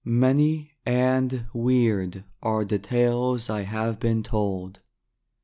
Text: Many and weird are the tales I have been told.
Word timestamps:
Many 0.03 0.71
and 0.83 1.45
weird 1.53 2.23
are 2.41 2.65
the 2.65 2.79
tales 2.79 3.51
I 3.51 3.61
have 3.61 3.99
been 3.99 4.23
told. 4.23 4.79